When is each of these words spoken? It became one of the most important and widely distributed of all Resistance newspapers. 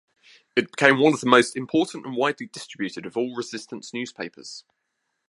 It 0.55 0.71
became 0.71 0.99
one 0.99 1.13
of 1.13 1.19
the 1.19 1.27
most 1.27 1.55
important 1.55 2.07
and 2.07 2.15
widely 2.15 2.47
distributed 2.47 3.05
of 3.05 3.15
all 3.15 3.35
Resistance 3.35 3.93
newspapers. 3.93 4.65